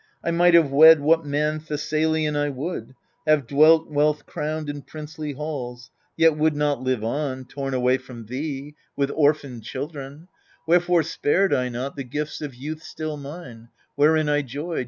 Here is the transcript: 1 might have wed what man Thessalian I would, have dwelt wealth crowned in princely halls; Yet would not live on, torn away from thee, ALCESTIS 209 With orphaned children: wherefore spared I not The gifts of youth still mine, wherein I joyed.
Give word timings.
1 0.21 0.35
might 0.35 0.55
have 0.55 0.71
wed 0.71 0.99
what 0.99 1.27
man 1.27 1.59
Thessalian 1.59 2.35
I 2.35 2.49
would, 2.49 2.95
have 3.27 3.45
dwelt 3.45 3.87
wealth 3.87 4.25
crowned 4.25 4.67
in 4.67 4.81
princely 4.81 5.33
halls; 5.33 5.91
Yet 6.17 6.35
would 6.35 6.55
not 6.55 6.81
live 6.81 7.03
on, 7.03 7.45
torn 7.45 7.75
away 7.75 7.99
from 7.99 8.25
thee, 8.25 8.73
ALCESTIS 8.97 9.15
209 9.15 9.25
With 9.27 9.27
orphaned 9.27 9.63
children: 9.63 10.27
wherefore 10.65 11.03
spared 11.03 11.53
I 11.53 11.69
not 11.69 11.95
The 11.95 12.03
gifts 12.03 12.41
of 12.41 12.55
youth 12.55 12.81
still 12.81 13.15
mine, 13.15 13.69
wherein 13.95 14.27
I 14.27 14.41
joyed. 14.41 14.79